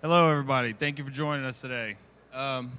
[0.00, 0.72] Hello, everybody.
[0.72, 1.96] Thank you for joining us today.
[2.32, 2.70] Um,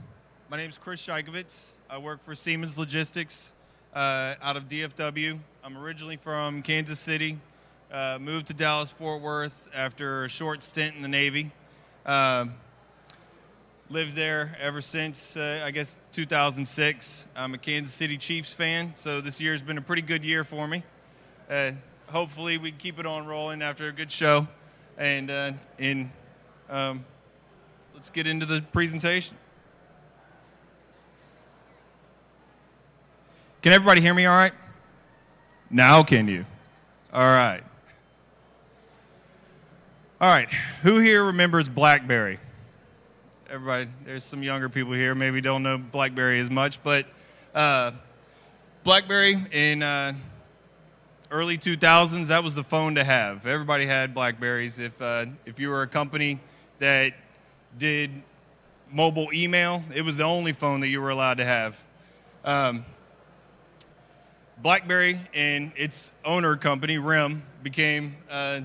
[0.50, 1.76] my name is Chris Sheikovitz.
[1.90, 3.54] I work for Siemens Logistics
[3.94, 5.38] uh, out of DFW.
[5.62, 7.38] I'm originally from Kansas City,
[7.92, 11.52] uh, moved to Dallas Fort Worth after a short stint in the Navy.
[12.06, 12.54] Um,
[13.90, 17.28] lived there ever since, uh, I guess, 2006.
[17.36, 20.46] I'm a Kansas City Chiefs fan, so this year has been a pretty good year
[20.46, 20.84] for me.
[21.50, 21.72] Uh,
[22.08, 24.48] hopefully, we keep it on rolling after a good show.
[24.98, 26.12] And uh, in
[26.70, 27.04] um,
[27.94, 29.36] let's get into the presentation.
[33.62, 34.54] Can everybody hear me all right?
[35.70, 36.46] Now can you?
[37.12, 37.62] All right.
[40.22, 40.50] All right.
[40.84, 42.40] Who here remembers BlackBerry?
[43.50, 47.08] Everybody, there's some younger people here, maybe don't know BlackBerry as much, but
[47.56, 47.92] uh,
[48.84, 50.14] BlackBerry in uh,
[51.32, 53.48] early 2000s, that was the phone to have.
[53.48, 54.78] Everybody had Blackberries.
[54.78, 56.40] If, uh, if you were a company
[56.80, 57.14] that
[57.78, 58.12] did
[58.92, 59.84] mobile email.
[59.94, 61.82] It was the only phone that you were allowed to have.
[62.44, 62.86] Um,
[64.62, 68.62] BlackBerry and its owner company, RIM, became uh,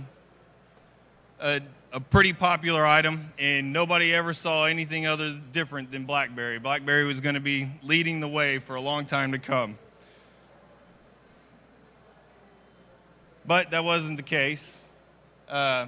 [1.41, 1.61] a,
[1.93, 6.59] a, pretty popular item, and nobody ever saw anything other different than BlackBerry.
[6.59, 9.79] BlackBerry was going to be leading the way for a long time to come.
[13.47, 14.83] But that wasn't the case.
[15.49, 15.87] Uh,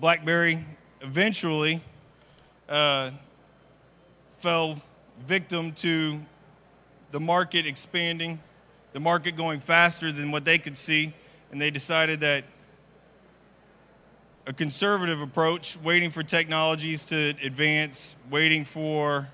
[0.00, 0.64] BlackBerry
[1.02, 1.82] eventually
[2.68, 3.10] uh,
[4.38, 4.80] fell
[5.26, 6.20] victim to
[7.10, 8.38] the market expanding,
[8.92, 11.12] the market going faster than what they could see,
[11.50, 12.44] and they decided that
[14.46, 19.28] a conservative approach, waiting for technologies to advance, waiting for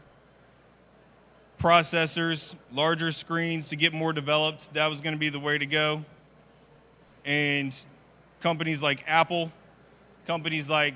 [1.59, 5.67] processors, larger screens to get more developed, that was going to be the way to
[5.67, 6.05] go.
[7.25, 7.75] And
[8.41, 9.51] companies like Apple,
[10.27, 10.95] companies like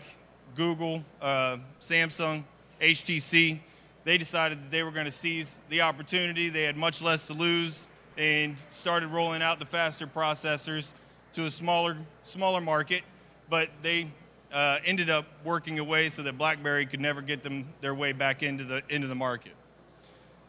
[0.55, 2.45] Google, uh, Samsung,
[2.81, 3.61] HTC,
[4.05, 6.49] they decided that they were going to seize the opportunity.
[6.49, 10.93] They had much less to lose and started rolling out the faster processors
[11.35, 13.03] to a smaller, smaller market.
[13.49, 14.11] But they
[14.53, 18.43] uh, ended up working away so that BlackBerry could never get them their way back
[18.43, 19.53] into the into the market.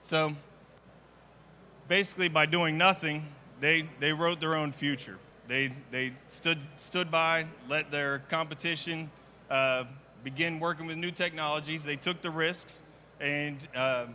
[0.01, 0.35] So
[1.88, 3.25] basically, by doing nothing,
[3.59, 5.17] they they wrote their own future.
[5.47, 9.09] They they stood stood by, let their competition
[9.50, 9.85] uh,
[10.23, 11.84] begin working with new technologies.
[11.84, 12.81] They took the risks,
[13.19, 14.06] and uh,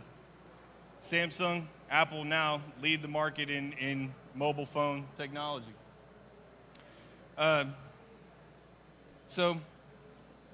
[1.01, 5.73] Samsung, Apple now lead the market in, in mobile phone technology.
[7.37, 7.65] Uh,
[9.27, 9.57] so,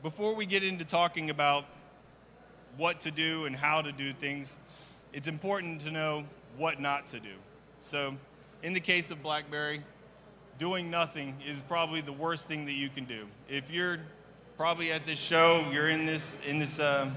[0.03, 1.65] before we get into talking about
[2.77, 4.59] what to do and how to do things,
[5.13, 6.25] it's important to know
[6.57, 7.33] what not to do.
[7.79, 8.15] So,
[8.61, 9.81] in the case of BlackBerry,
[10.59, 13.27] doing nothing is probably the worst thing that you can do.
[13.49, 13.99] If you're
[14.57, 17.09] probably at this show, you're in this in this uh,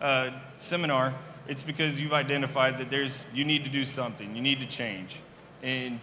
[0.00, 1.14] uh, seminar,
[1.46, 5.20] it's because you've identified that there's you need to do something, you need to change,
[5.62, 6.00] and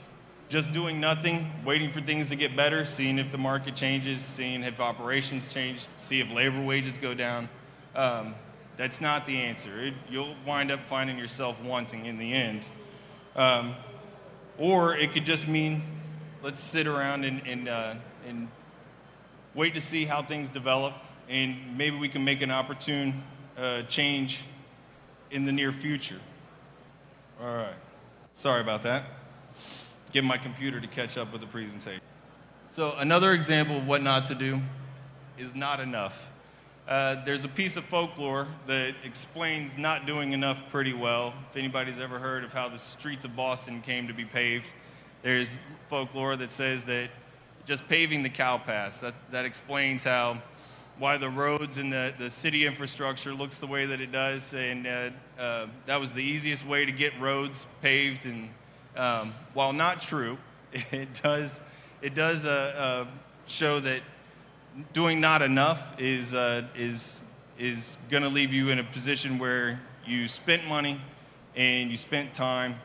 [0.49, 4.63] just doing nothing, waiting for things to get better, seeing if the market changes, seeing
[4.63, 7.49] if operations change, see if labor wages go down.
[7.95, 8.33] Um,
[8.77, 9.77] that's not the answer.
[9.79, 12.65] It, you'll wind up finding yourself wanting in the end.
[13.35, 13.75] Um,
[14.57, 15.83] or it could just mean
[16.43, 17.95] let's sit around and, and, uh,
[18.27, 18.47] and
[19.57, 20.93] wait to see how things develop,
[21.27, 23.23] and maybe we can make an opportune
[23.57, 24.45] uh, change
[25.31, 26.19] in the near future.
[27.41, 27.73] All right.
[28.33, 29.03] Sorry about that.
[30.11, 32.01] Get my computer to catch up with the presentation.
[32.69, 34.61] So, another example of what not to do
[35.39, 36.31] is not enough.
[36.87, 41.33] Uh, there's a piece of folklore that explains not doing enough pretty well.
[41.49, 44.69] If anybody's ever heard of how the streets of Boston came to be paved,
[45.23, 45.57] there's
[45.89, 47.09] folklore that says that
[47.67, 49.01] just paving the cow paths.
[49.01, 50.41] That, that explains how
[50.99, 54.53] why the roads and the, the city infrastructure looks the way that it does.
[54.53, 58.25] And uh, uh, that was the easiest way to get roads paved.
[58.25, 58.49] And
[58.95, 60.39] um, while not true,
[60.91, 61.61] it does,
[62.01, 63.11] it does uh, uh
[63.45, 64.01] show that
[64.91, 67.21] doing not enough is, uh, is,
[67.59, 70.99] is going to leave you in a position where you spent money
[71.55, 72.75] and you spent time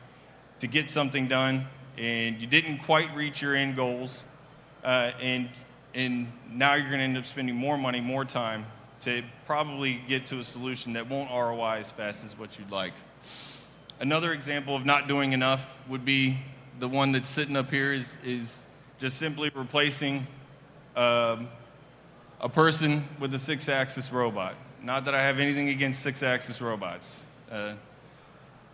[0.59, 1.67] to get something done
[1.99, 4.23] and you didn't quite reach your end goals
[4.83, 5.49] uh, and
[5.95, 8.67] and now you're going to end up spending more money, more time
[9.01, 12.93] to probably get to a solution that won't ROI as fast as what you'd like.
[14.01, 16.39] Another example of not doing enough would be
[16.79, 18.63] the one that's sitting up here is, is
[18.99, 20.27] just simply replacing
[20.97, 21.49] um,
[22.41, 24.55] a person with a six axis robot.
[24.83, 27.27] Not that I have anything against six axis robots.
[27.51, 27.75] Uh,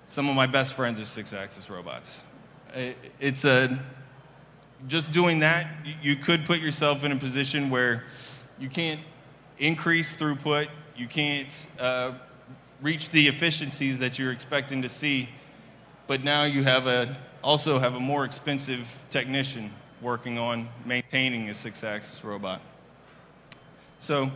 [0.06, 2.22] some of my best friends are six axis robots.
[3.20, 3.78] It's a
[4.86, 5.66] just doing that,
[6.02, 8.04] you could put yourself in a position where
[8.58, 9.00] you can't
[9.58, 12.12] increase throughput, you can't uh,
[12.80, 15.28] reach the efficiencies that you're expecting to see.
[16.06, 19.70] But now you have a also have a more expensive technician
[20.00, 22.60] working on maintaining a six-axis robot.
[23.98, 24.30] So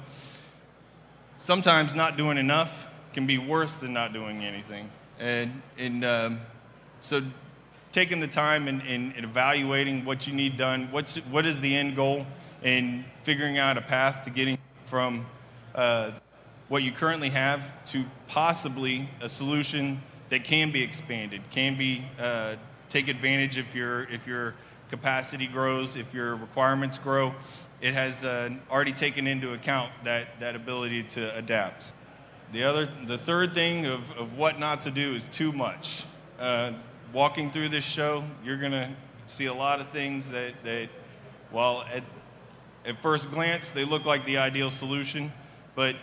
[1.37, 4.91] sometimes not doing enough can be worse than not doing anything.
[5.19, 6.41] And, and um,
[7.01, 7.23] so
[7.93, 11.75] taking the time and, and, and, evaluating what you need done, what's, what is the
[11.75, 12.27] end goal,
[12.63, 15.27] and figuring out a path to getting from
[15.75, 16.11] uh,
[16.69, 22.55] what you currently have to possibly a solution that can be expanded, can be uh,
[22.89, 24.55] take advantage if your if your
[24.91, 27.35] capacity grows, if your requirements grow.
[27.81, 31.93] It has uh, already taken into account that that ability to adapt.
[32.53, 36.05] The other, the third thing of, of what not to do is too much.
[36.39, 36.73] Uh,
[37.13, 38.95] walking through this show, you're gonna
[39.27, 40.89] see a lot of things that that,
[41.51, 42.05] while at
[42.85, 45.33] at first glance they look like the ideal solution,
[45.75, 45.97] but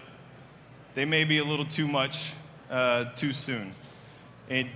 [0.96, 2.34] they may be a little too much
[2.70, 3.72] uh, too soon.
[4.50, 4.68] And,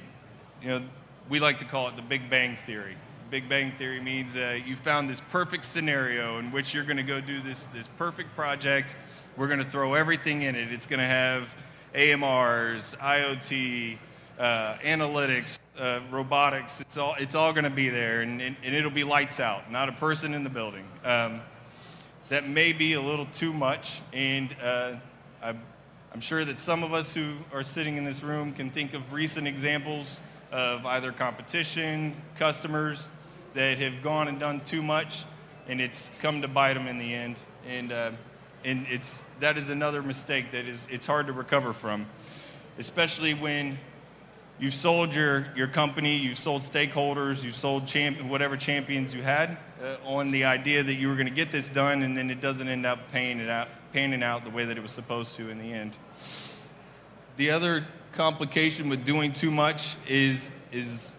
[0.61, 0.81] you know,
[1.29, 2.95] we like to call it the Big Bang Theory.
[3.29, 7.03] Big Bang Theory means uh, you found this perfect scenario in which you're going to
[7.03, 8.95] go do this, this perfect project.
[9.37, 10.71] We're going to throw everything in it.
[10.71, 11.53] It's going to have
[11.95, 13.97] AMRs, IoT,
[14.39, 16.81] uh, analytics, uh, robotics.
[16.81, 19.89] It's all, it's all going to be there, and, and, it'll be lights out, not
[19.89, 20.87] a person in the building.
[21.03, 21.41] Um,
[22.29, 24.95] that may be a little too much, and uh,
[25.41, 25.55] I
[26.13, 29.13] I'm sure that some of us who are sitting in this room can think of
[29.13, 30.21] recent examples
[30.51, 33.09] of either competition, customers
[33.55, 35.23] that have gone and done too much,
[35.67, 37.39] and it's come to bite them in the end.
[37.67, 38.11] And, uh,
[38.63, 42.05] and it's, that is another mistake that is, it's hard to recover from,
[42.77, 43.79] especially when
[44.59, 49.57] you've sold your, your company, you've sold stakeholders, you've sold champ, whatever champions you had
[49.81, 52.41] uh, on the idea that you were going to get this done, and then it
[52.41, 55.49] doesn't end up paying it out, panning out the way that it was supposed to
[55.49, 55.97] in the end.
[57.37, 61.15] The other complication with doing too much is, is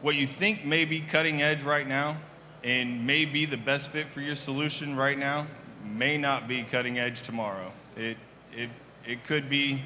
[0.00, 2.16] what you think may be cutting edge right now
[2.64, 5.46] and may be the best fit for your solution right now
[5.84, 7.72] may not be cutting edge tomorrow.
[7.96, 8.16] It,
[8.52, 8.70] it,
[9.06, 9.82] it could be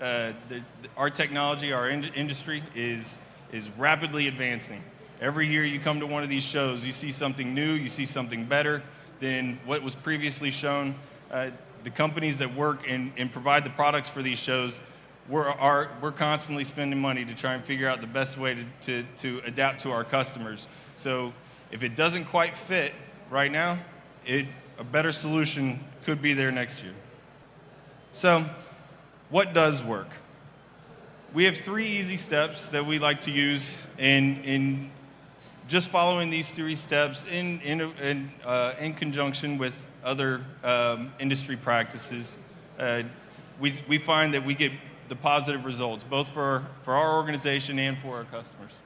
[0.00, 0.62] uh, the,
[0.96, 3.20] our technology, our in- industry is,
[3.52, 4.82] is rapidly advancing.
[5.20, 8.06] Every year you come to one of these shows, you see something new, you see
[8.06, 8.82] something better
[9.20, 10.94] than what was previously shown
[11.30, 11.50] uh,
[11.84, 14.80] the companies that work and, and provide the products for these shows,
[15.28, 18.64] we're, are, we're constantly spending money to try and figure out the best way to,
[18.82, 20.68] to, to adapt to our customers.
[20.96, 21.32] So
[21.70, 22.92] if it doesn't quite fit
[23.30, 23.78] right now,
[24.26, 24.46] it,
[24.78, 26.94] a better solution could be there next year.
[28.12, 28.44] So,
[29.30, 30.08] what does work?
[31.32, 34.90] We have three easy steps that we like to use in, in
[35.68, 41.56] just following these three steps in, in, in, uh, in conjunction with other um, industry
[41.56, 42.38] practices,
[42.80, 43.04] uh,
[43.60, 44.72] we, we find that we get
[45.08, 48.80] the positive results, both for, for our organization and for our customers.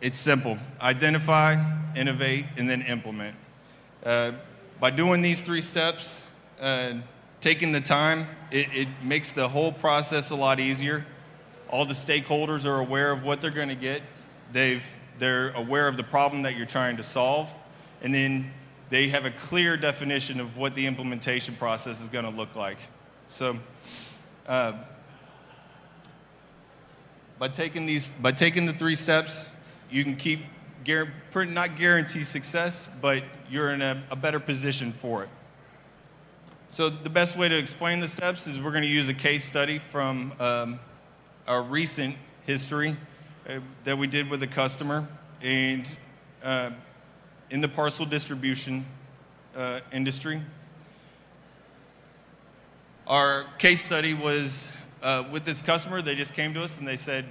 [0.00, 1.56] It's simple identify,
[1.94, 3.36] innovate, and then implement.
[4.02, 4.32] Uh,
[4.80, 6.22] by doing these three steps,
[6.60, 6.94] uh,
[7.40, 11.04] taking the time, it, it makes the whole process a lot easier.
[11.68, 14.02] All the stakeholders are aware of what they're going to get.
[14.52, 14.84] They've
[15.18, 17.52] they're aware of the problem that you're trying to solve,
[18.02, 18.52] and then
[18.90, 22.76] they have a clear definition of what the implementation process is going to look like.
[23.26, 23.56] So,
[24.46, 24.74] uh,
[27.38, 29.46] by taking these, by taking the three steps,
[29.90, 30.40] you can keep
[30.86, 35.28] not guarantee success, but you're in a, a better position for it.
[36.76, 39.44] So the best way to explain the steps is we're going to use a case
[39.44, 40.78] study from um,
[41.48, 42.98] our recent history
[43.48, 45.08] uh, that we did with a customer,
[45.40, 45.98] and
[46.44, 46.68] uh,
[47.48, 48.84] in the parcel distribution
[49.56, 50.42] uh, industry.
[53.06, 54.70] Our case study was
[55.02, 56.02] uh, with this customer.
[56.02, 57.24] They just came to us and they said,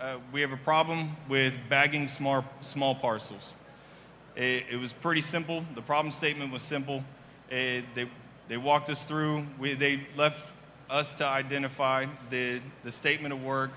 [0.00, 3.54] uh, "We have a problem with bagging small small parcels."
[4.36, 5.64] It, it, was pretty simple.
[5.74, 7.02] The problem statement was simple.
[7.50, 8.06] It, they
[8.52, 9.46] they walked us through.
[9.58, 10.46] We, they left
[10.90, 13.70] us to identify the the statement of work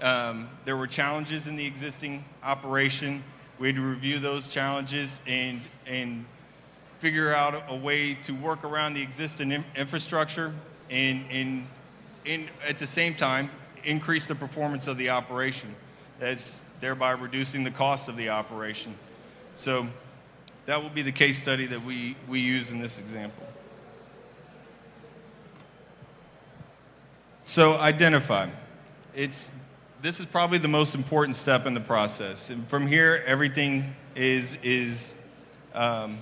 [0.00, 3.22] um, there were challenges in the existing operation.
[3.58, 6.24] We had to review those challenges and, and
[7.00, 10.54] figure out a way to work around the existing in- infrastructure
[10.88, 11.66] and, and,
[12.26, 13.50] and at the same time
[13.84, 15.74] increase the performance of the operation.
[16.20, 18.94] That's thereby reducing the cost of the operation.
[19.56, 19.88] So
[20.66, 23.47] that will be the case study that we, we use in this example.
[27.48, 28.50] So identify.
[29.16, 29.52] It's
[30.02, 32.50] this is probably the most important step in the process.
[32.50, 35.14] And from here, everything is, is,
[35.72, 36.18] um,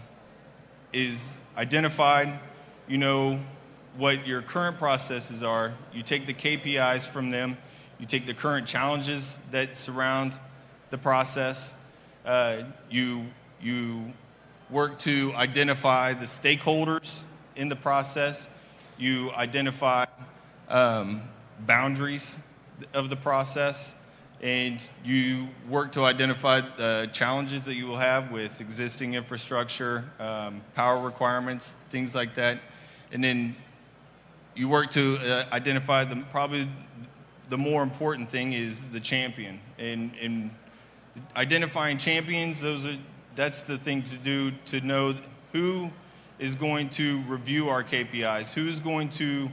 [0.93, 2.39] is identified.
[2.87, 3.41] You know
[3.97, 7.59] what your current processes are, you take the KPIs from them,
[7.99, 10.39] you take the current challenges that surround
[10.91, 11.75] the process,
[12.25, 13.27] uh, you,
[13.61, 14.13] you
[14.71, 17.23] work to identify the stakeholders
[17.57, 18.49] in the process,
[18.97, 20.06] you identify
[20.69, 21.23] um,
[21.61, 22.39] boundaries
[22.93, 23.95] of the process,
[24.43, 30.61] and you work to identify the challenges that you will have with existing infrastructure, um,
[30.75, 32.59] power requirements, things like that.
[33.13, 33.57] And then
[34.55, 36.69] you work to uh, identify the probably
[37.49, 39.61] the more important thing is the champion.
[39.79, 40.51] And, and
[41.37, 42.97] identifying champions, those are,
[43.35, 45.15] that's the thing to do to know
[45.53, 45.91] who
[46.39, 49.49] is going to review our KPIs, who's going to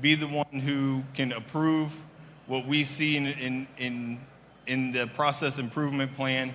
[0.00, 2.04] be the one who can approve
[2.46, 4.20] what we see in, in, in,
[4.66, 6.54] in the process improvement plan,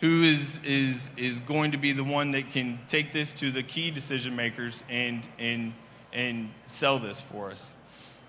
[0.00, 3.62] who is, is, is going to be the one that can take this to the
[3.62, 5.72] key decision makers and, and,
[6.12, 7.74] and sell this for us.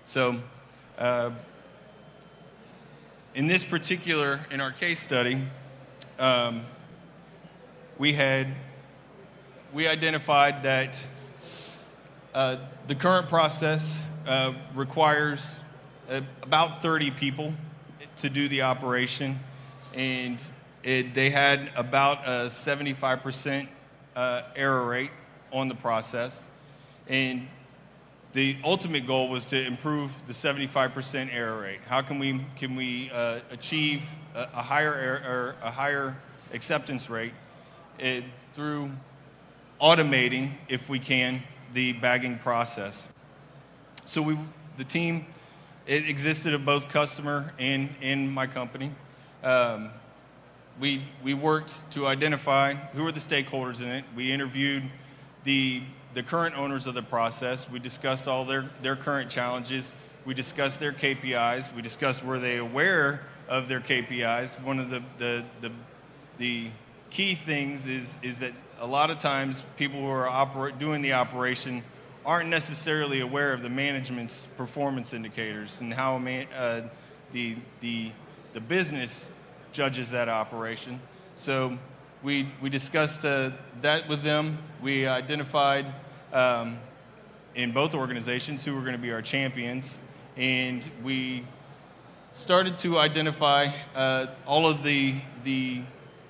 [0.04, 0.40] So,
[0.98, 1.30] uh,
[3.34, 5.38] in this particular, in our case study,
[6.18, 6.66] um,
[7.98, 8.46] we had,
[9.72, 11.02] we identified that
[12.34, 12.56] uh,
[12.88, 15.58] the current process uh, requires
[16.10, 17.54] uh, about 30 people
[18.16, 19.38] to do the operation,
[19.94, 20.42] and
[20.82, 23.68] it, they had about a 75%
[24.14, 25.10] uh, error rate
[25.52, 26.46] on the process.
[27.08, 27.48] And
[28.32, 31.80] the ultimate goal was to improve the 75% error rate.
[31.86, 36.16] How can we, can we uh, achieve a, a higher error, a higher
[36.52, 37.32] acceptance rate
[37.98, 38.24] it,
[38.54, 38.90] through
[39.80, 41.42] automating, if we can,
[41.74, 43.08] the bagging process?
[44.04, 44.36] So we,
[44.76, 45.26] the team,
[45.86, 48.92] it existed of both customer and in my company.
[49.42, 49.90] Um,
[50.80, 54.04] we, we worked to identify who are the stakeholders in it.
[54.14, 54.84] We interviewed
[55.44, 55.82] the
[56.14, 57.70] the current owners of the process.
[57.70, 59.94] We discussed all their, their current challenges.
[60.24, 61.74] We discussed their KPIs.
[61.74, 64.62] We discussed were they aware of their KPIs.
[64.62, 65.72] One of the, the, the,
[66.38, 66.70] the
[67.10, 71.82] key things is, is that a lot of times people who are doing the operation
[72.24, 76.82] aren't necessarily aware of the management's performance indicators and how man, uh,
[77.32, 78.12] the, the,
[78.52, 79.30] the business
[79.72, 81.00] judges that operation.
[81.36, 81.78] So
[82.22, 83.50] we, we discussed uh,
[83.80, 84.58] that with them.
[84.80, 85.92] We identified
[86.32, 86.78] um,
[87.54, 89.98] in both organizations who were going to be our champions,
[90.36, 91.44] and we
[92.32, 95.14] started to identify uh, all of the,
[95.44, 95.82] the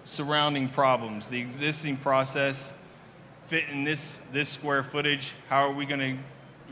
[0.04, 1.28] surrounding problems.
[1.28, 2.76] The existing process
[3.52, 5.34] fit in this, this square footage.
[5.50, 6.16] How are we going to,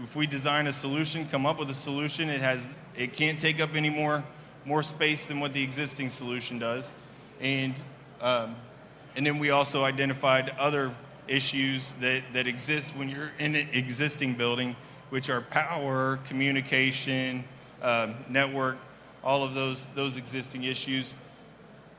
[0.03, 3.61] if we design a solution, come up with a solution, it, has, it can't take
[3.61, 4.25] up any more,
[4.65, 6.95] more space than what the existing solution does.
[7.39, 7.75] And
[8.23, 8.57] um,
[9.15, 10.95] and then we also identified other
[11.29, 14.75] issues that, that exist when you're in an existing building,
[15.11, 17.45] which are power, communication,
[17.83, 18.79] uh, network,
[19.23, 21.15] all of those, those existing issues.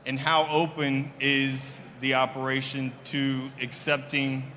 [0.06, 4.50] And how open is the operation to accepting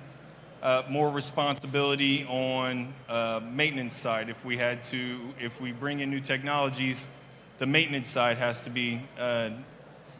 [0.66, 4.30] uh, more responsibility on uh, maintenance side.
[4.30, 7.08] If we had to, if we bring in new technologies,
[7.60, 9.52] the maintenance side has to be uh,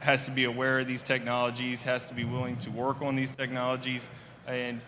[0.02, 3.32] has to be aware of these technologies, has to be willing to work on these
[3.32, 4.12] technologies,
[4.46, 4.82] and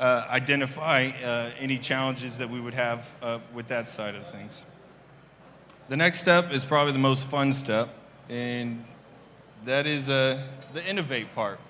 [0.00, 4.64] uh, identify uh, any challenges that we would have uh, with that side of things.
[5.86, 7.90] The next step is probably the most fun step,
[8.28, 8.84] and
[9.66, 10.42] that is the
[10.84, 11.60] innovate part.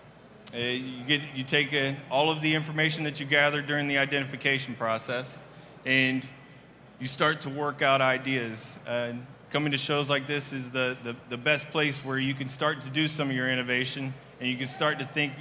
[0.57, 3.99] Uh, you, get, you take uh, all of the information that you gathered during the
[3.99, 5.39] identification process,
[5.85, 6.27] and
[6.99, 8.79] you start to work out ideas
[9.51, 12.81] coming to shows like this is the, the, the best place where you can start
[12.81, 15.33] to do some of your innovation and you can start to think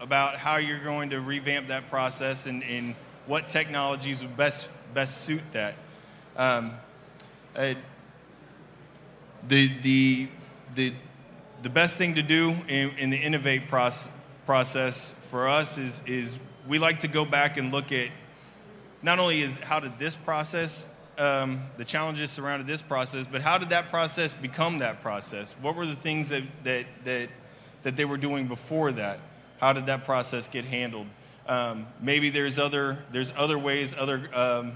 [0.00, 2.94] about how you're going to revamp that process and, and
[3.26, 5.74] what technologies would best, best suit that.
[6.36, 6.72] Um,
[7.56, 7.74] uh,
[9.48, 10.28] the, the,
[10.74, 10.94] the,
[11.62, 14.10] the best thing to do in, in the innovate process,
[14.50, 18.08] process for us is, is we like to go back and look at
[19.00, 20.88] not only is how did this process
[21.18, 25.54] um, the challenges surrounded this process, but how did that process become that process?
[25.62, 27.28] What were the things that, that, that,
[27.84, 29.20] that they were doing before that?
[29.60, 31.06] How did that process get handled?
[31.46, 34.72] Um, maybe there's other, there's other ways, other, um,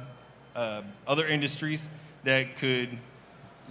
[0.54, 1.88] uh, other industries
[2.22, 2.96] that could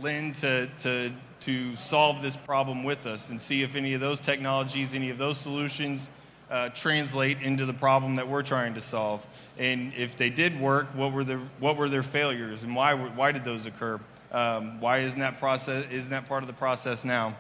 [0.02, 4.20] lend to, to, to solve this problem with us and see if any of those
[4.20, 6.10] technologies, any of those solutions
[6.50, 9.26] uh, translate into the problem that we're trying to solve.
[9.58, 13.32] And if they did work, what were, the, what were their failures and why, why
[13.32, 14.00] did those occur?
[14.32, 17.36] Um, why isn't that, process, isn't that part of the process now?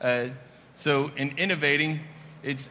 [0.00, 0.28] Uh,
[0.74, 2.00] so in innovating,
[2.42, 2.70] it's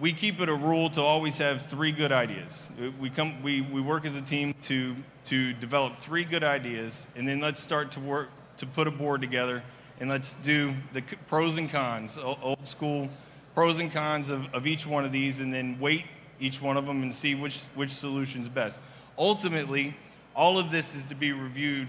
[0.00, 2.66] we keep it a rule to always have three good ideas.
[2.98, 7.28] We, come, we, we work as a team to, to develop three good ideas, and
[7.28, 8.30] then let's start to work
[8.60, 9.62] to put a board together,
[9.98, 13.08] and let's do the pros and cons, old school
[13.54, 16.04] pros and cons of, of each one of these, and then weight
[16.38, 18.80] each one of them and see which, which solution is best.
[19.18, 19.94] Ultimately,
[20.34, 21.88] all of this is to be reviewed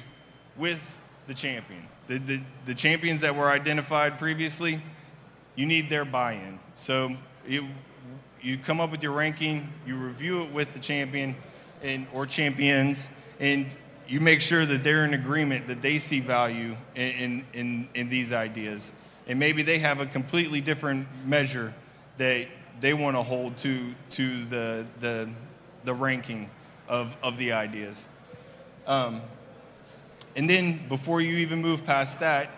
[0.57, 1.87] with the champion.
[2.07, 4.81] The, the, the champions that were identified previously,
[5.55, 6.59] you need their buy-in.
[6.75, 7.15] So
[7.47, 7.67] you,
[8.41, 11.35] you come up with your ranking, you review it with the champion
[11.81, 13.09] and, or champions,
[13.39, 13.67] and
[14.08, 18.34] you make sure that they're in agreement that they see value in, in, in, these
[18.34, 18.93] ideas.
[19.27, 21.74] And maybe they have a completely different measure
[22.17, 22.48] that
[22.79, 25.29] they want to hold to, to the, the,
[25.84, 26.50] the ranking
[26.88, 28.08] of, of the ideas.
[28.88, 29.22] Um,
[30.36, 32.50] and then before you even move past that,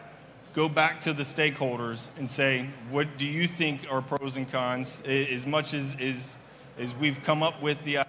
[0.54, 5.02] go back to the stakeholders and say, what do you think are pros and cons?
[5.06, 6.38] As much as, as,
[6.78, 8.00] as we've come up with the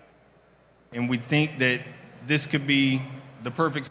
[0.95, 1.81] and we think that
[2.27, 3.03] this could be
[3.45, 3.91] the perfect,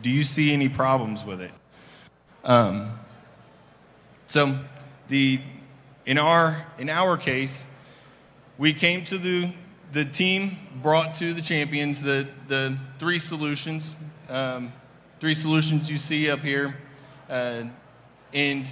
[0.00, 1.50] do you see any problems with it?
[2.44, 2.98] Um,
[4.26, 4.56] so
[5.08, 5.40] the,
[6.06, 7.66] in, our, in our case,
[8.58, 9.52] we came to the,
[9.90, 13.96] the team, brought to the champions the, the three solutions,
[14.28, 14.72] um,
[15.18, 16.78] three solutions you see up here.
[17.28, 17.64] Uh,
[18.32, 18.68] and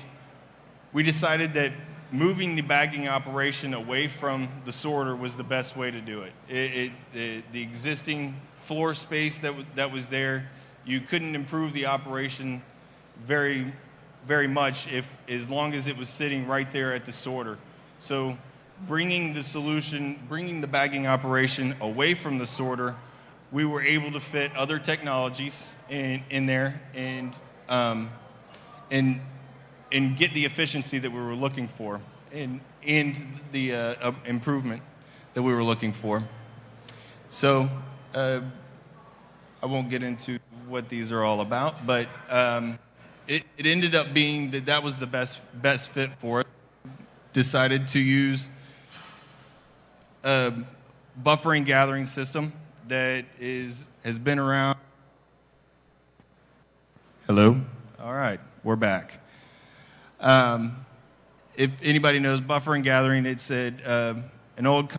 [0.93, 1.73] we decided that
[2.13, 6.33] moving the bagging operation away from the sorter was the best way to do it.
[6.49, 10.49] it, it the, the, existing floor space that, that was there,
[10.85, 12.63] you couldn't improve the operation
[13.25, 13.73] very,
[14.27, 17.59] very much if, as long as it was sitting right there at the sorter.
[17.99, 18.37] So
[18.89, 22.97] bringing the solution, bringing the bagging operation away from the sorter,
[23.53, 27.37] we were able to fit other technologies in, in there and
[27.69, 28.11] um,
[28.91, 29.21] and
[29.93, 32.01] and get the efficiency that we were looking for
[32.33, 34.83] and and the uh, improvement
[35.35, 36.23] that we were looking for.
[37.29, 37.69] So
[38.15, 38.41] uh,
[39.63, 42.79] I won't get into what these are all about, but um,
[43.29, 46.47] it, it ended up being that that was the best best fit for it.
[47.33, 48.49] Decided to use
[50.25, 50.53] a
[51.23, 52.53] buffering gathering system
[52.89, 54.79] that is has been around.
[57.27, 57.61] Hello.
[58.01, 59.21] All right, we're back.
[60.21, 60.85] Um,
[61.57, 64.15] if anybody knows buffer and gathering, it said uh,
[64.59, 64.93] an old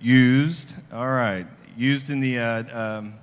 [0.00, 0.76] used.
[0.92, 3.14] All right, used in the uh, um,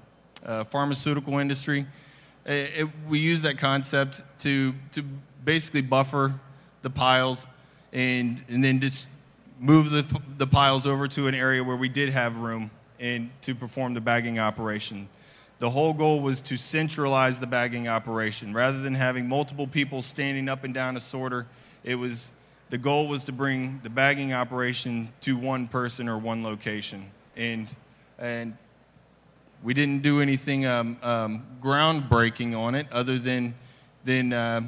[0.43, 1.85] uh, pharmaceutical industry.
[2.45, 5.03] It, it, we use that concept to to
[5.45, 6.33] basically buffer
[6.81, 7.45] the piles
[7.91, 9.07] and and then just
[9.59, 13.53] move the, the piles over to an area where we did have room and to
[13.53, 15.07] perform the bagging operation.
[15.59, 18.53] The whole goal was to centralize the bagging operation.
[18.53, 21.47] Rather than having multiple people standing up and down a sorter,
[21.83, 22.31] it was
[22.69, 27.05] the goal was to bring the bagging operation to one person or one location.
[27.37, 27.73] And,
[28.17, 28.57] and
[29.61, 33.53] we didn't do anything um, um, groundbreaking on it other than,
[34.03, 34.61] than uh,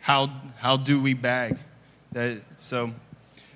[0.00, 1.56] how, how do we bag.
[2.12, 2.90] That, so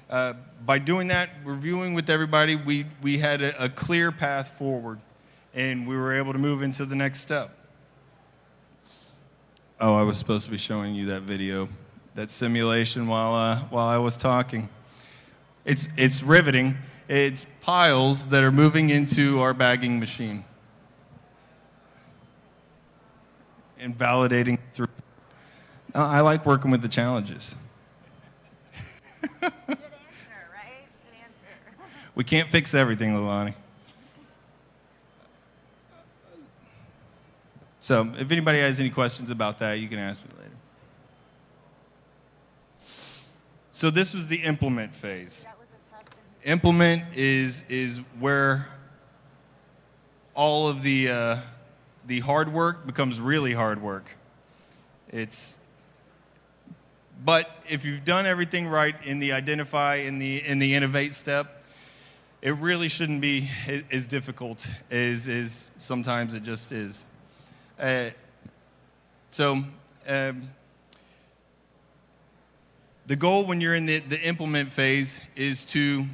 [0.08, 5.00] uh, by doing that, reviewing with everybody, we, we had a, a clear path forward
[5.54, 7.56] and we were able to move into the next step.
[9.80, 11.68] Oh, I was supposed to be showing you that video,
[12.14, 14.68] that simulation while, uh, while I was talking.
[15.64, 16.76] It's, it's riveting.
[17.08, 20.44] It's piles that are moving into our bagging machine
[23.78, 24.88] and validating through.
[25.94, 27.56] I like working with the challenges.
[29.22, 29.80] Good answer,
[30.54, 30.86] right?
[31.04, 31.82] Good answer.
[32.14, 33.54] we can't fix everything, Lilani.
[37.80, 40.50] So if anybody has any questions about that, you can ask me later.
[43.72, 45.46] So this was the implement phase.
[46.44, 48.68] Implement is is where
[50.34, 51.36] all of the uh,
[52.06, 54.04] the hard work becomes really hard work.
[55.08, 55.58] It's
[57.24, 61.62] but if you've done everything right in the identify in the in the innovate step,
[62.42, 63.48] it really shouldn't be
[63.90, 67.04] as difficult as, as sometimes it just is.
[67.80, 68.10] Uh,
[69.30, 69.62] so,
[70.06, 70.50] um,
[73.06, 76.04] the goal when you're in the, the implement phase is to,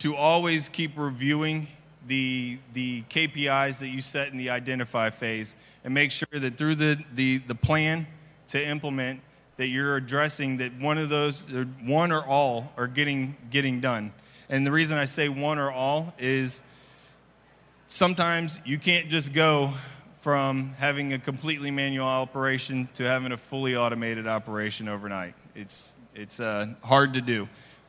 [0.00, 1.66] to always keep reviewing
[2.08, 6.74] the, the KPIs that you set in the identify phase and make sure that through
[6.74, 8.06] the, the, the plan
[8.48, 9.22] to implement
[9.56, 11.46] that you're addressing that one of those,
[11.86, 14.12] one or all, are getting, getting done.
[14.50, 16.62] And the reason I say one or all is
[17.86, 19.72] sometimes you can't just go
[20.20, 25.34] from having a completely manual operation to having a fully automated operation overnight.
[25.54, 27.48] It's, It's uh, hard to do.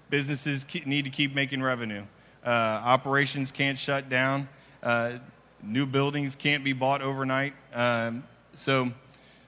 [0.10, 2.04] Businesses need to keep making revenue.
[2.44, 4.48] Uh, operations can't shut down.
[4.82, 5.18] Uh,
[5.62, 7.54] new buildings can't be bought overnight.
[7.74, 8.92] Um, so,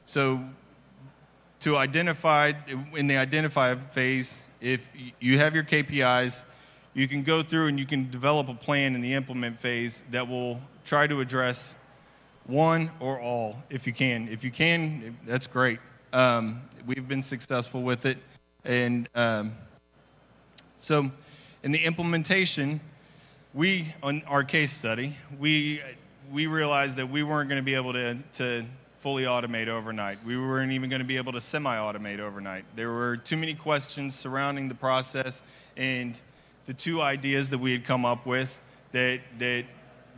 [0.06, 0.42] so
[1.62, 2.52] to identify
[2.96, 6.44] in the identify phase, if you have your KPIs,
[6.94, 10.28] you can go through and you can develop a plan in the implement phase that
[10.28, 11.76] will try to address
[12.46, 14.28] one or all if you can.
[14.28, 15.80] If you can, that's great.
[16.12, 18.18] Um, we've been successful with it.
[18.66, 19.54] And um,
[20.78, 21.12] so
[21.64, 22.80] in the implementation,
[23.54, 25.82] we, on our case study, we,
[26.32, 28.66] we realized that we weren't going to be able to, to
[29.00, 30.18] fully automate overnight.
[30.26, 32.66] We weren't even going to be able to semi automate overnight.
[32.76, 35.44] There were too many questions surrounding the process
[35.76, 36.20] and
[36.66, 39.66] the two ideas that we had come up with that, that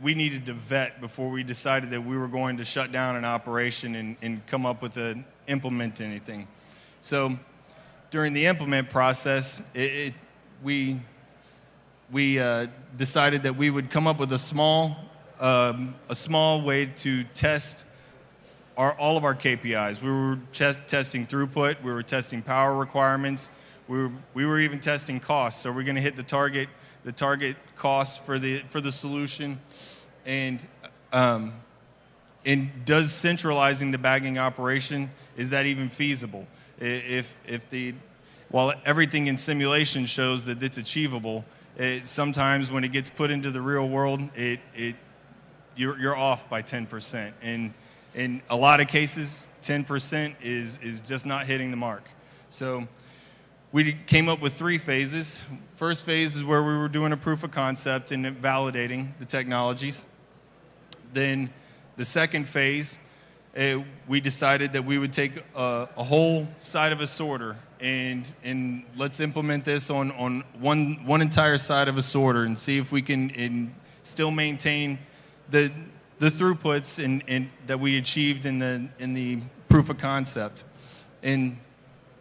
[0.02, 3.24] we needed to vet before we decided that we were going to shut down an
[3.24, 6.46] operation and, and come up with a implement anything.
[7.00, 7.38] So
[8.10, 10.14] during the implement process, it, it,
[10.62, 11.00] we,
[12.10, 14.96] we uh, decided that we would come up with a small,
[15.40, 17.84] um, a small way to test
[18.76, 20.02] our, all of our KPIs.
[20.02, 23.50] We were test, testing throughput, we were testing power requirements,
[23.88, 25.62] we were, we were even testing costs.
[25.62, 26.68] So we're going to hit the target,
[27.06, 29.58] the target cost for the for the solution,
[30.26, 30.66] and
[31.12, 31.54] um,
[32.44, 36.46] and does centralizing the bagging operation is that even feasible?
[36.78, 37.94] If if the
[38.50, 41.44] while everything in simulation shows that it's achievable,
[41.76, 44.96] it, sometimes when it gets put into the real world, it it
[45.76, 47.32] you're, you're off by 10%.
[47.42, 47.72] And
[48.14, 52.02] in a lot of cases, 10% is, is just not hitting the mark.
[52.48, 52.88] So
[53.76, 55.38] we came up with three phases.
[55.74, 60.06] First phase is where we were doing a proof of concept and validating the technologies.
[61.12, 61.50] Then
[61.96, 62.98] the second phase,
[63.54, 68.34] uh, we decided that we would take a, a, whole side of a sorter and,
[68.42, 72.78] and let's implement this on, on one, one entire side of a sorter and see
[72.78, 74.98] if we can still maintain
[75.50, 75.70] the,
[76.18, 80.64] the throughputs in, in, that we achieved in the, in the proof of concept.
[81.22, 81.58] And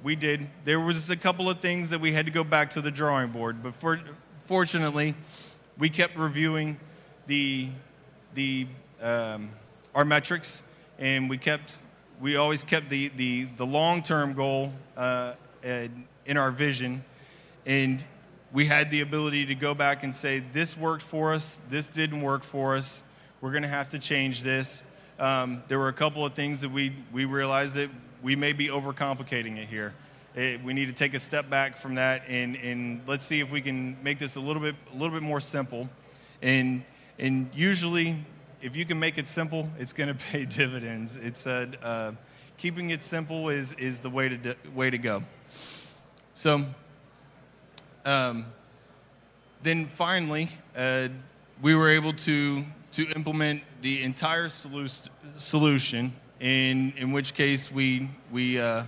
[0.05, 0.47] we did.
[0.65, 3.31] There was a couple of things that we had to go back to the drawing
[3.31, 3.99] board, but for,
[4.45, 5.15] fortunately,
[5.79, 6.79] we kept reviewing
[7.25, 7.69] the,
[8.35, 8.67] the,
[9.01, 9.49] um,
[9.95, 10.61] our metrics,
[10.99, 11.81] and we kept,
[12.21, 17.03] we always kept the, the, the long-term goal uh, in our vision,
[17.65, 18.05] and
[18.53, 22.21] we had the ability to go back and say, this worked for us, this didn't
[22.21, 23.01] work for us,
[23.41, 24.83] we're going to have to change this.
[25.17, 27.89] Um, there were a couple of things that we, we realized that
[28.25, 29.93] we may be overcomplicating it here.
[30.33, 33.51] It, we need to take a step back from that and, and let's see if
[33.51, 35.87] we can make this a little bit a little bit more simple.
[36.41, 36.83] And
[37.19, 38.17] and usually,
[38.63, 41.17] if you can make it simple, it's going to pay dividends.
[41.17, 42.11] It's a, uh,
[42.57, 45.23] keeping it simple is is the way to way to go.
[46.33, 46.65] So.
[48.05, 48.47] Um,
[49.63, 51.09] then finally, uh,
[51.61, 58.59] we were able to to implement the entire solution in, in which case we, we
[58.59, 58.83] uh,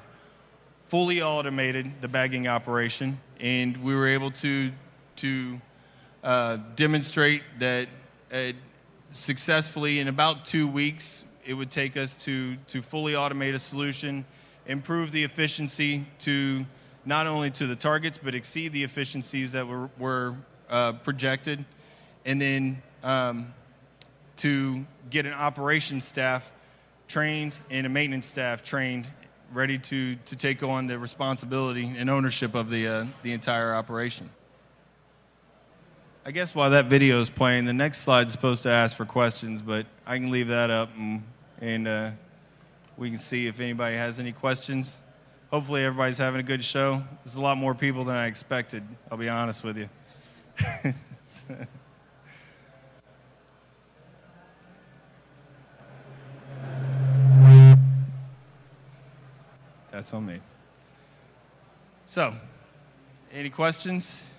[0.85, 3.19] fully automated the bagging operation.
[3.39, 4.71] And we were able to,
[5.17, 5.61] to
[6.23, 7.87] uh, demonstrate that
[8.33, 8.53] uh,
[9.11, 14.25] successfully in about two weeks it would take us to, to fully automate a solution,
[14.65, 16.65] improve the efficiency to
[17.05, 20.35] not only to the targets but exceed the efficiencies that were, were
[20.69, 21.63] uh, projected,
[22.25, 23.53] and then um,
[24.35, 26.51] to get an operations staff
[27.07, 29.07] trained and a maintenance staff trained,
[29.53, 34.29] ready to, to take on the responsibility and ownership of the, uh, the entire operation.
[36.25, 39.05] I guess while that video is playing, the next slide is supposed to ask for
[39.05, 41.23] questions, but I can leave that up and,
[41.61, 42.11] and uh,
[42.97, 45.01] we can see if anybody has any questions.
[45.51, 47.01] Hopefully, everybody's having a good show.
[47.23, 49.89] There's a lot more people than I expected, I'll be honest with you.
[59.97, 60.39] That's on me.
[62.05, 62.31] So,
[63.33, 64.29] any questions?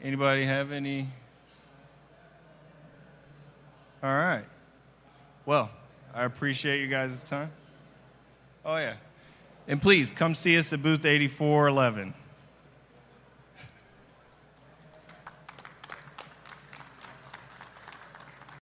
[0.00, 1.10] Anybody have any?
[4.02, 4.46] All right.
[5.44, 5.70] Well,
[6.14, 7.52] I appreciate you guys' time.
[8.64, 8.94] Oh, yeah.
[9.68, 12.14] And please come see us at booth 8411.